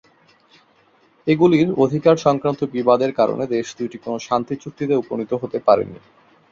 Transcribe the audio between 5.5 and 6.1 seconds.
পারেনি।